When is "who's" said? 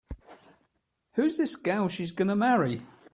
1.13-1.37